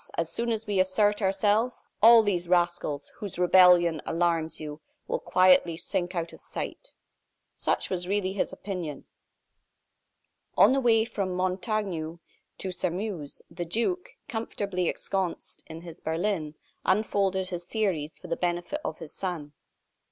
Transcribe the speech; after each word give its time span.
As 0.17 0.31
soon 0.31 0.51
as 0.51 0.65
we 0.65 0.79
assert 0.79 1.21
ourselves, 1.21 1.85
all 2.01 2.23
these 2.23 2.49
rascals, 2.49 3.09
whose 3.17 3.37
rebellion 3.37 4.01
alarms 4.07 4.59
you, 4.59 4.81
will 5.07 5.19
quietly 5.19 5.77
sink 5.77 6.15
out 6.15 6.33
of 6.33 6.41
sight." 6.41 6.95
Such 7.53 7.91
was 7.91 8.07
really 8.07 8.33
his 8.33 8.51
opinion. 8.51 9.05
On 10.57 10.73
the 10.73 10.79
way 10.81 11.05
from 11.05 11.35
Montaignac 11.35 12.17
to 12.57 12.71
Sairmeuse, 12.71 13.43
the 13.51 13.63
duke, 13.63 14.17
comfortably 14.27 14.89
ensconced 14.89 15.61
in 15.67 15.81
his 15.81 15.99
berlin, 15.99 16.55
unfolded 16.83 17.49
his 17.49 17.65
theories 17.65 18.17
for 18.17 18.27
the 18.27 18.35
benefit 18.35 18.81
of 18.83 18.97
his 18.97 19.13
son. 19.13 19.53